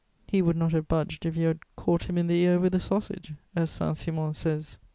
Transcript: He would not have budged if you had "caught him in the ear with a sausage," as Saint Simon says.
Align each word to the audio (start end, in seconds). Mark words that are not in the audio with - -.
He 0.27 0.41
would 0.41 0.57
not 0.57 0.71
have 0.71 0.87
budged 0.87 1.27
if 1.27 1.37
you 1.37 1.45
had 1.49 1.59
"caught 1.75 2.09
him 2.09 2.17
in 2.17 2.25
the 2.25 2.41
ear 2.41 2.59
with 2.59 2.73
a 2.73 2.79
sausage," 2.79 3.33
as 3.55 3.69
Saint 3.69 3.99
Simon 3.99 4.33
says. 4.33 4.79